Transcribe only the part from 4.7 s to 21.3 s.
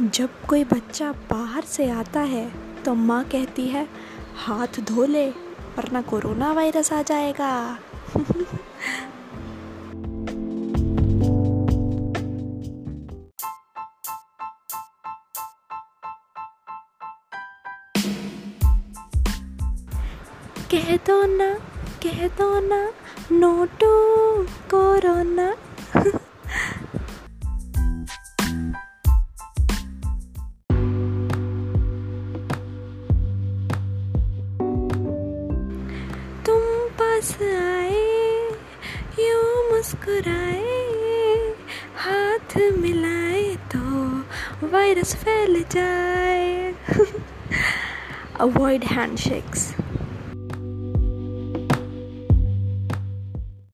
धो ले, वरना कोरोना वायरस आ जाएगा। कह दो